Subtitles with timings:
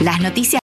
[0.00, 0.59] Las noticias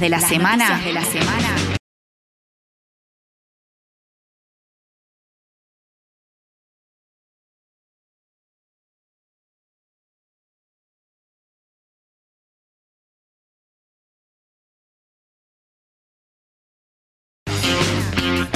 [0.00, 0.80] de la semana.
[0.80, 1.56] de la semana.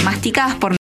[0.05, 0.78] Masticadas por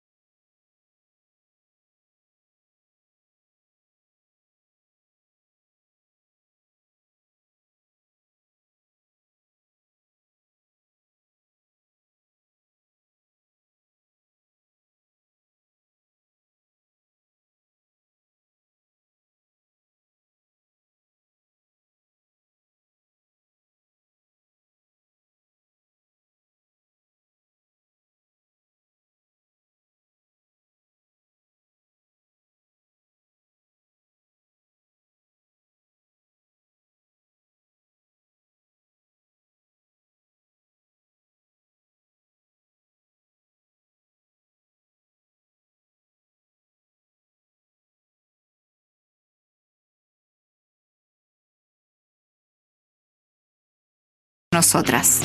[54.55, 55.21] nosotras.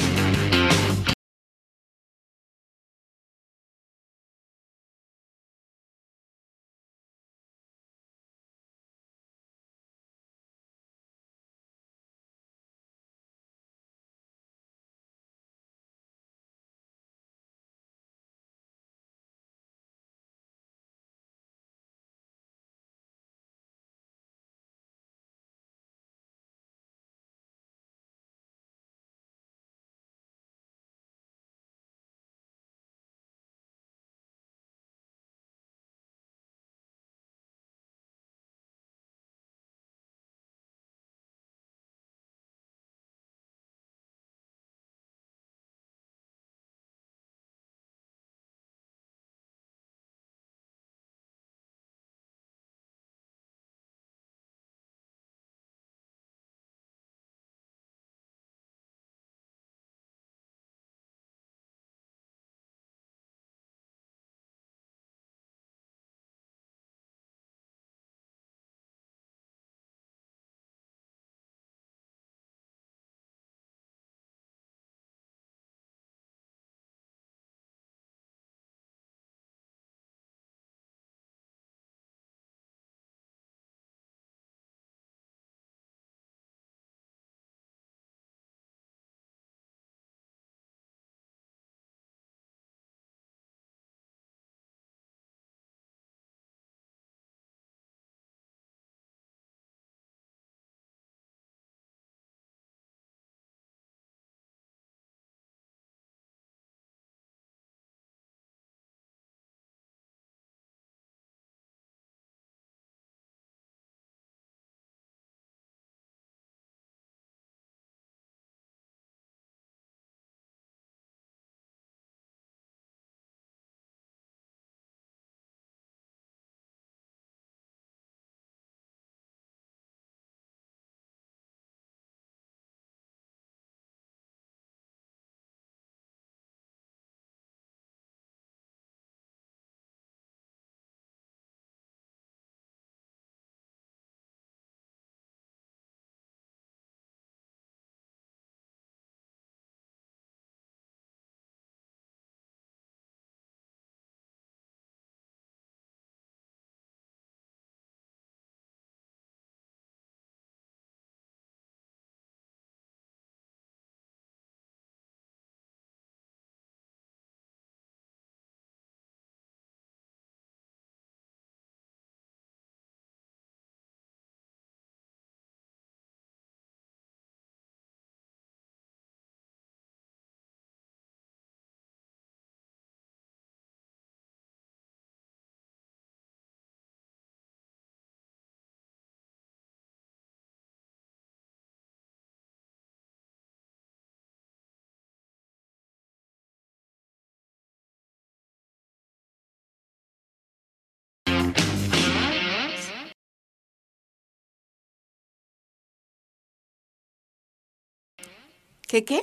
[208.91, 209.23] ¿Qué qué?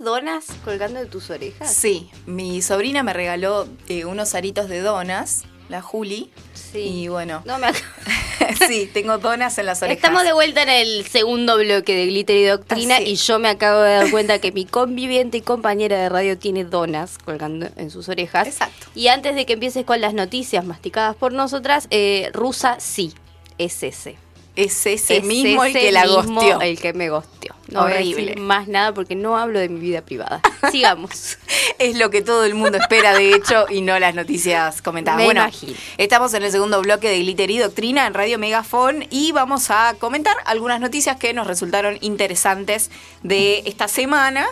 [0.00, 1.72] donas colgando de tus orejas?
[1.72, 6.32] Sí, mi sobrina me regaló eh, unos aritos de donas, la Juli.
[6.54, 6.80] Sí.
[6.80, 7.68] Y bueno, No me
[8.68, 9.96] sí, tengo donas en las orejas.
[9.96, 13.80] Estamos de vuelta en el segundo bloque de Glitter y Doctrina y yo me acabo
[13.80, 18.08] de dar cuenta que mi conviviente y compañera de radio tiene donas colgando en sus
[18.08, 18.46] orejas.
[18.46, 18.86] Exacto.
[18.94, 23.12] Y antes de que empieces con las noticias masticadas por nosotras, eh, Rusa sí,
[23.58, 24.23] es ese.
[24.56, 26.60] Es ese Es mismo el que la gosteó.
[26.60, 27.54] El que me gosteó.
[27.68, 28.26] No voy a Horrible.
[28.26, 30.40] decir más nada porque no hablo de mi vida privada.
[30.70, 31.38] Sigamos.
[31.78, 35.18] Es lo que todo el mundo espera, de hecho, y no las noticias comentadas.
[35.18, 35.74] Me bueno, imagino.
[35.98, 39.94] estamos en el segundo bloque de Glitter y Doctrina en Radio Megafon y vamos a
[39.98, 42.90] comentar algunas noticias que nos resultaron interesantes
[43.22, 44.46] de esta semana.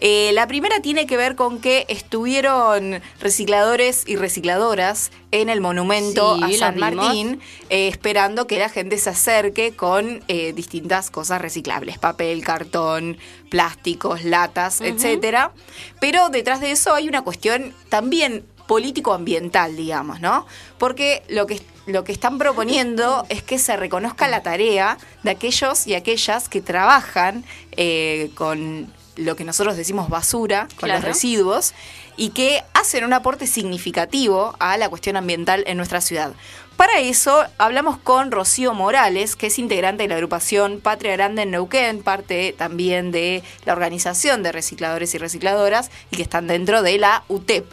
[0.00, 6.36] Eh, la primera tiene que ver con que estuvieron recicladores y recicladoras en el monumento
[6.36, 6.78] Sí, a San.
[6.78, 7.40] Martín,
[7.70, 13.18] eh, esperando que la gente se acerque con eh, distintas cosas reciclables, papel, cartón,
[13.50, 15.52] plásticos, latas, etcétera.
[16.00, 20.46] Pero detrás de eso hay una cuestión también político-ambiental, digamos, ¿no?
[20.76, 25.86] Porque lo que, lo que están proponiendo es que se reconozca la tarea de aquellos
[25.86, 31.74] y aquellas que trabajan eh, con lo que nosotros decimos basura, con los residuos,
[32.16, 36.32] y que hacen un aporte significativo a la cuestión ambiental en nuestra ciudad.
[36.76, 41.50] Para eso hablamos con Rocío Morales, que es integrante de la agrupación Patria Grande en
[41.50, 46.98] Neuquén, parte también de la organización de recicladores y recicladoras y que están dentro de
[46.98, 47.66] la UTEP.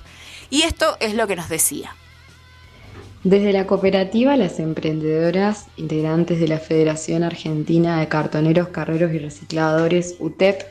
[0.49, 1.95] Y esto es lo que nos decía.
[3.23, 10.15] Desde la cooperativa, las emprendedoras integrantes de la Federación Argentina de Cartoneros, Carreros y Recicladores,
[10.19, 10.61] UTEP,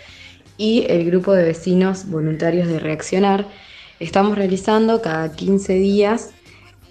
[0.56, 3.46] y el grupo de vecinos voluntarios de Reaccionar,
[4.00, 6.30] estamos realizando cada 15 días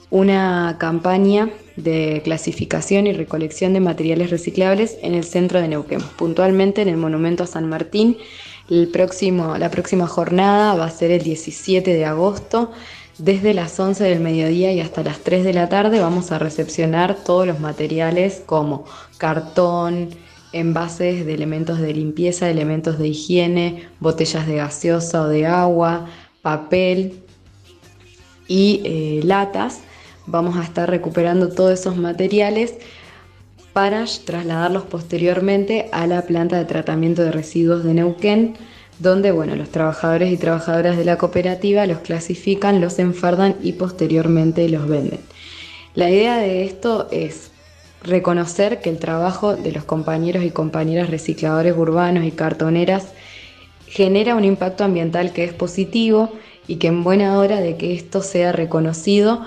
[0.09, 6.81] una campaña de clasificación y recolección de materiales reciclables en el centro de Neuquén, puntualmente
[6.81, 8.17] en el Monumento a San Martín.
[8.69, 12.71] La próxima jornada va a ser el 17 de agosto.
[13.17, 17.15] Desde las 11 del mediodía y hasta las 3 de la tarde vamos a recepcionar
[17.15, 18.85] todos los materiales como
[19.17, 20.09] cartón,
[20.53, 26.07] envases de elementos de limpieza, elementos de higiene, botellas de gaseosa o de agua,
[26.41, 27.23] papel,
[28.47, 29.79] y eh, latas.
[30.25, 32.75] Vamos a estar recuperando todos esos materiales
[33.73, 38.55] para trasladarlos posteriormente a la planta de tratamiento de residuos de Neuquén,
[38.99, 44.69] donde bueno, los trabajadores y trabajadoras de la cooperativa los clasifican, los enfardan y posteriormente
[44.69, 45.19] los venden.
[45.95, 47.51] La idea de esto es
[48.03, 53.07] reconocer que el trabajo de los compañeros y compañeras recicladores urbanos y cartoneras
[53.87, 56.31] genera un impacto ambiental que es positivo
[56.67, 59.45] y que en buena hora de que esto sea reconocido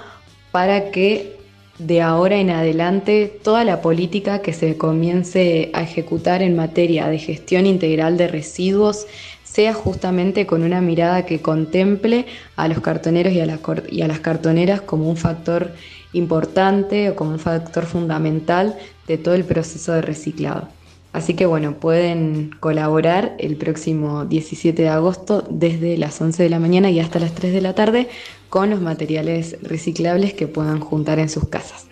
[0.52, 1.36] para que
[1.78, 7.18] de ahora en adelante toda la política que se comience a ejecutar en materia de
[7.18, 9.06] gestión integral de residuos
[9.44, 14.02] sea justamente con una mirada que contemple a los cartoneros y a, la cor- y
[14.02, 15.72] a las cartoneras como un factor
[16.16, 20.68] importante o como un factor fundamental de todo el proceso de reciclado.
[21.12, 26.58] Así que bueno, pueden colaborar el próximo 17 de agosto desde las 11 de la
[26.58, 28.08] mañana y hasta las 3 de la tarde
[28.50, 31.86] con los materiales reciclables que puedan juntar en sus casas.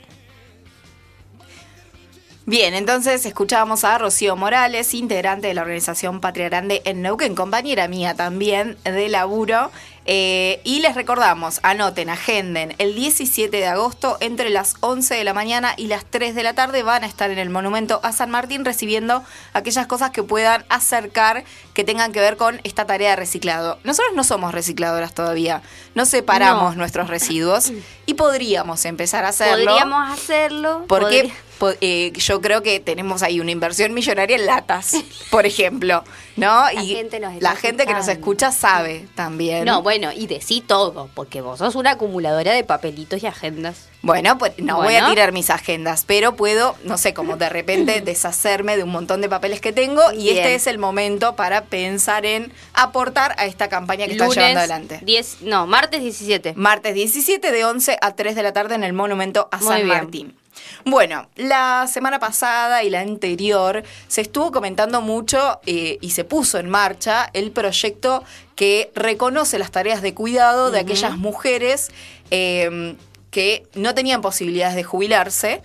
[2.47, 7.89] Bien, entonces escuchábamos a Rocío Morales, integrante de la organización Patria Grande en Neuquén, compañera
[7.89, 9.71] mía también de laburo.
[10.07, 15.33] Eh, y les recordamos, anoten, agenden, el 17 de agosto entre las 11 de la
[15.33, 18.31] mañana y las 3 de la tarde van a estar en el monumento a San
[18.31, 23.17] Martín recibiendo aquellas cosas que puedan acercar, que tengan que ver con esta tarea de
[23.17, 23.79] reciclado.
[23.83, 25.63] Nosotros no somos recicladoras todavía,
[25.95, 26.79] no separamos No.
[26.81, 27.73] nuestros residuos
[28.07, 29.71] y podríamos empezar a hacerlo.
[29.71, 30.85] Podríamos hacerlo.
[30.87, 31.44] Porque podría- po-
[31.81, 34.95] eh, yo creo que tenemos ahí una inversión millonaria en latas,
[35.31, 36.05] por ejemplo,
[36.37, 36.65] ¿no?
[36.73, 39.65] La gente nos está la gente que nos escucha sabe también.
[39.65, 43.89] No, bueno, y decí todo, porque vos sos una acumuladora de papelitos y agendas.
[44.03, 48.01] Bueno, pues no voy a tirar mis agendas, pero puedo, no sé, como de repente
[48.05, 50.37] deshacerme de un montón de papeles que tengo y Bien.
[50.39, 55.01] este es el momento para pensar en aportar a esta campaña que está llevando adelante.
[55.03, 56.53] 10, no, martes 17.
[56.55, 59.77] Martes 17 de 11 a 3 de la tarde en el Monumento a Muy San
[59.77, 59.89] bien.
[59.89, 60.44] Martín.
[60.85, 66.59] Bueno, la semana pasada y la anterior se estuvo comentando mucho eh, y se puso
[66.59, 71.91] en marcha el proyecto que reconoce las tareas de cuidado de aquellas mujeres
[72.31, 72.97] eh,
[73.31, 75.63] que no tenían posibilidades de jubilarse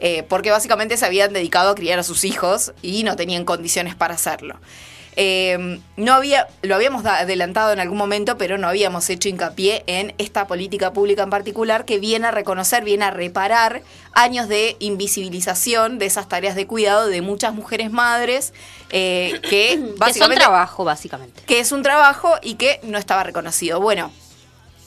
[0.00, 3.96] eh, porque básicamente se habían dedicado a criar a sus hijos y no tenían condiciones
[3.96, 4.60] para hacerlo.
[5.20, 10.14] Eh, no había, lo habíamos adelantado en algún momento, pero no habíamos hecho hincapié en
[10.18, 13.82] esta política pública en particular que viene a reconocer, viene a reparar
[14.12, 18.54] años de invisibilización de esas tareas de cuidado de muchas mujeres madres
[18.90, 20.18] eh, que básicamente...
[20.18, 21.42] Que son trabajo, básicamente.
[21.46, 23.80] Que es un trabajo y que no estaba reconocido.
[23.80, 24.12] Bueno,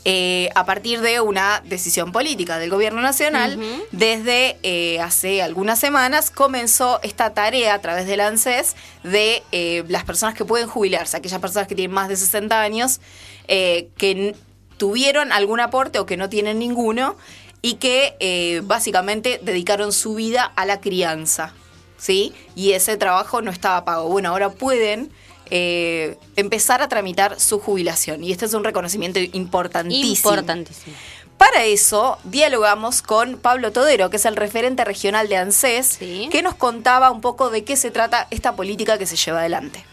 [0.03, 3.59] eh, a partir de una decisión política del gobierno nacional,
[3.91, 10.03] desde eh, hace algunas semanas comenzó esta tarea a través del ANSES de eh, las
[10.03, 12.99] personas que pueden jubilarse, aquellas personas que tienen más de 60 años,
[13.47, 14.35] que
[14.77, 17.15] tuvieron algún aporte o que no tienen ninguno
[17.61, 21.53] y que básicamente dedicaron su vida a la crianza.
[21.97, 22.33] ¿Sí?
[22.55, 24.09] Y ese trabajo no estaba pago.
[24.09, 25.11] Bueno, ahora pueden
[25.51, 28.23] eh, empezar a tramitar su jubilación.
[28.23, 30.31] Y este es un reconocimiento importantísimo.
[30.31, 30.95] Importantísimo.
[31.37, 36.55] Para eso dialogamos con Pablo Todero, que es el referente regional de ANSES, que nos
[36.55, 39.83] contaba un poco de qué se trata esta política que se lleva adelante.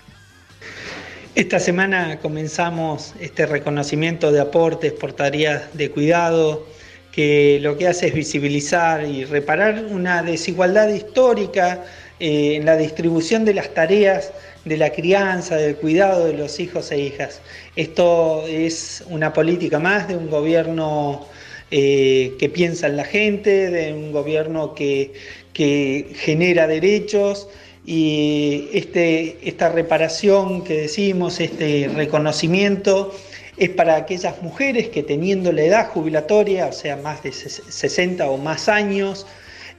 [1.35, 6.67] Esta semana comenzamos este reconocimiento de aportes por tareas de cuidado,
[7.13, 11.85] que lo que hace es visibilizar y reparar una desigualdad histórica
[12.21, 14.33] eh, en la distribución de las tareas
[14.65, 17.41] de la crianza, del cuidado de los hijos e hijas.
[17.77, 21.27] Esto es una política más de un gobierno
[21.71, 25.13] eh, que piensa en la gente, de un gobierno que,
[25.55, 27.49] genera derechos
[27.85, 33.13] y este, esta reparación que decimos, este reconocimiento,
[33.57, 38.37] es para aquellas mujeres que teniendo la edad jubilatoria, o sea, más de 60 o
[38.37, 39.27] más años,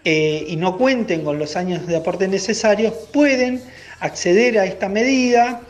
[0.03, 3.62] eh, y no cuenten con los años de aporte necesarios, pueden
[3.99, 5.61] acceder a esta medida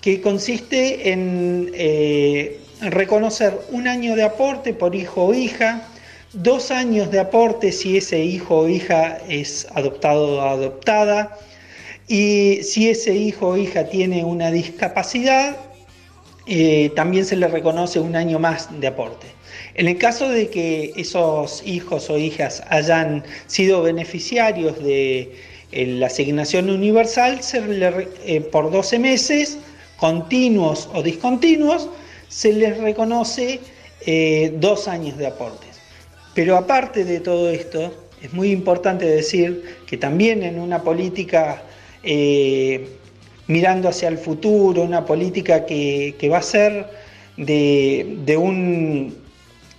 [0.00, 5.88] que consiste en eh, reconocer un año de aporte por hijo o hija,
[6.32, 11.36] dos años de aporte si ese hijo o hija es adoptado o adoptada,
[12.08, 15.56] y si ese hijo o hija tiene una discapacidad,
[16.46, 19.26] eh, también se le reconoce un año más de aporte.
[19.74, 25.34] En el caso de que esos hijos o hijas hayan sido beneficiarios de
[25.72, 27.40] la asignación universal
[28.24, 29.58] eh, por 12 meses,
[29.96, 31.88] continuos o discontinuos,
[32.28, 33.60] se les reconoce
[34.02, 35.80] eh, dos años de aportes.
[36.34, 37.92] Pero aparte de todo esto,
[38.22, 41.62] es muy importante decir que también en una política
[42.02, 42.88] eh,
[43.46, 46.86] mirando hacia el futuro, una política que, va a ser
[47.36, 49.25] de un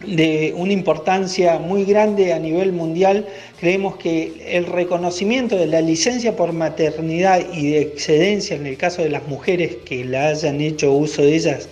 [0.05, 3.25] de una importancia muy grande a nivel mundial,
[3.59, 9.01] creemos que el reconocimiento de la licencia por maternidad y de excedencia en el caso
[9.01, 11.67] de las mujeres que la hayan hecho uso de ellas,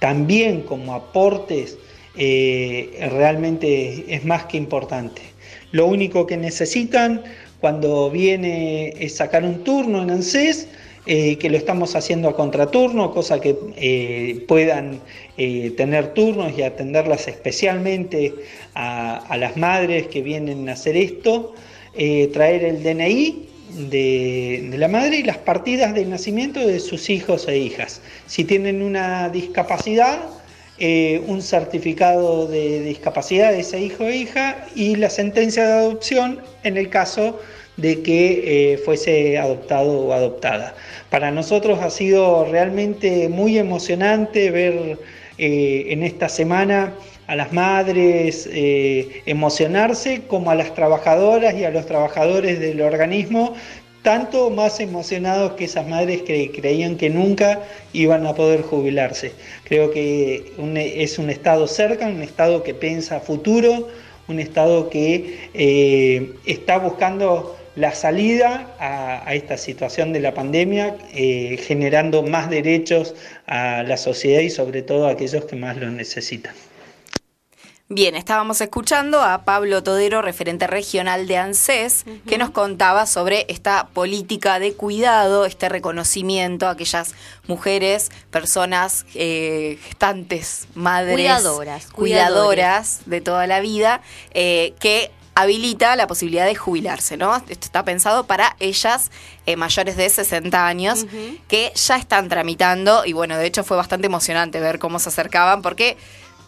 [0.00, 1.78] también como aportes,
[2.16, 5.22] eh, realmente es más que importante.
[5.70, 7.22] Lo único que necesitan
[7.60, 10.68] cuando viene es sacar un turno en ANSES,
[11.04, 15.00] eh, que lo estamos haciendo a contraturno, cosa que eh, puedan
[15.36, 18.32] eh, tener turnos y atenderlas especialmente
[18.76, 21.54] a, las madres que vienen a hacer esto,
[22.32, 23.48] traer el DNI
[23.90, 28.00] de, la madre y las partidas de nacimiento de sus hijos e hijas.
[28.28, 30.20] Si tienen una discapacidad,
[31.26, 36.76] un certificado de discapacidad de ese hijo e hija y la sentencia de adopción en
[36.76, 37.40] el caso
[38.02, 40.74] que fuese adoptado o adoptada.
[41.10, 44.98] Para nosotros ha sido realmente muy emocionante ver
[45.38, 46.94] eh, en esta semana
[47.26, 53.54] a las madres eh, emocionarse como a las trabajadoras y a los trabajadores del organismo,
[54.02, 57.60] tanto más emocionados que esas madres que creían que nunca
[57.92, 59.32] iban a poder jubilarse.
[59.64, 60.52] Creo que
[60.96, 63.88] es un Estado cerca, un Estado que piensa futuro,
[64.28, 71.58] un Estado que eh, está buscando la salida a, esta situación de la pandemia, eh,
[71.66, 73.14] generando más derechos
[73.46, 76.54] a la sociedad y sobre todo a aquellos que más lo necesitan.
[77.94, 83.88] Bien, estábamos escuchando a Pablo Todero, referente regional de ANSES, que nos contaba sobre esta
[83.92, 87.14] política de cuidado, este reconocimiento a aquellas
[87.48, 94.00] mujeres, personas eh, gestantes, madres, cuidadoras, cuidadoras de toda la vida,
[94.32, 97.36] eh, que habilita la posibilidad de jubilarse, ¿no?
[97.36, 99.10] Esto está pensado para ellas
[99.46, 101.06] eh, mayores de 60 años
[101.48, 105.62] que ya están tramitando y bueno, de hecho fue bastante emocionante ver cómo se acercaban
[105.62, 105.96] porque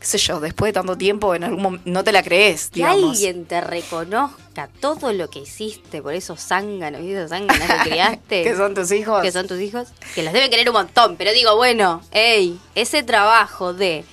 [0.05, 2.85] qué sé yo, después de tanto tiempo en algún momento no te la crees, que
[2.85, 8.43] alguien te reconozca todo lo que hiciste por esos zánganos y esos zánganos que criaste.
[8.43, 9.23] que son tus hijos.
[9.23, 9.89] Que son tus hijos.
[10.15, 14.05] Que las deben querer un montón, pero digo, bueno, hey, ese trabajo de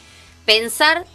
[0.46, 1.06] pensar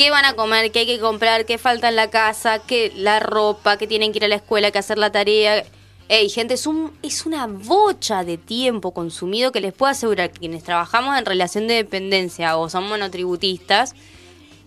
[0.00, 3.20] qué van a comer, qué hay que comprar, qué falta en la casa, qué la
[3.20, 5.62] ropa, qué tienen que ir a la escuela, qué hacer la tarea.
[6.08, 10.38] Ey, gente, es, un, es una bocha de tiempo consumido que les puedo asegurar que
[10.38, 13.94] quienes trabajamos en relación de dependencia o son monotributistas,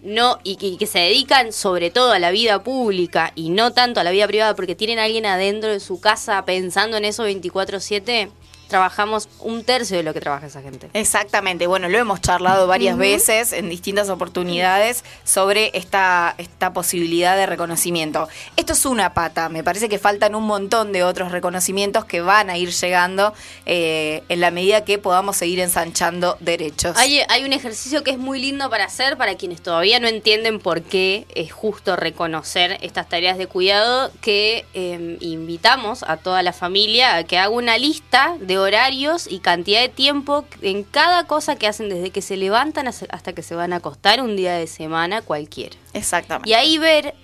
[0.03, 3.73] no, y que, y que se dedican sobre todo a la vida pública y no
[3.73, 7.05] tanto a la vida privada porque tienen a alguien adentro de su casa pensando en
[7.05, 8.29] eso 24/7,
[8.73, 10.89] trabajamos un tercio de lo que trabaja esa gente.
[10.93, 17.45] Exactamente, bueno, lo hemos charlado varias veces en distintas oportunidades sobre esta, esta posibilidad de
[17.45, 18.27] reconocimiento.
[18.55, 22.49] Esto es una pata, me parece que faltan un montón de otros reconocimientos que van
[22.49, 23.35] a ir llegando
[23.67, 26.97] eh, en la medida que podamos seguir ensanchando derechos.
[26.97, 30.57] Hay, hay un ejercicio que es muy lindo para hacer para quienes todavía no entienden
[30.57, 36.53] por qué es justo reconocer estas tareas de cuidado, que eh, invitamos a toda la
[36.53, 41.55] familia a que haga una lista de horarios y cantidad de tiempo en cada cosa
[41.55, 44.67] que hacen desde que se levantan hasta que se van a acostar un día de
[44.67, 45.75] semana cualquiera.
[45.93, 46.49] Exactamente.
[46.49, 47.15] Y ahí ver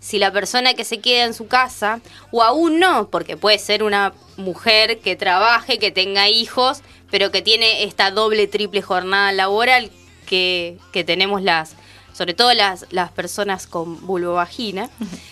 [0.00, 3.82] si la persona que se queda en su casa, o aún no, porque puede ser
[3.82, 9.90] una mujer que trabaje, que tenga hijos, pero que tiene esta doble, triple jornada laboral
[10.26, 11.74] que, que tenemos las,
[12.12, 14.90] sobre todo las, las personas con vulvovagina.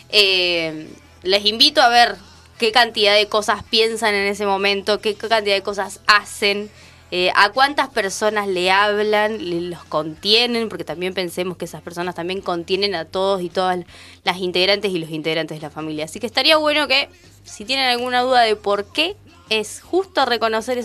[0.08, 0.88] Eh,
[1.22, 2.16] les invito a ver
[2.58, 6.70] qué cantidad de cosas piensan en ese momento, qué cantidad de cosas hacen.
[7.12, 12.40] Eh, a cuántas personas le hablan, los contienen, porque también pensemos que esas personas también
[12.40, 13.84] contienen a todos y todas
[14.24, 16.06] las integrantes y los integrantes de la familia.
[16.06, 17.08] Así que estaría bueno que,
[17.44, 19.14] si tienen alguna duda de por qué
[19.50, 20.84] es justo reconocer esos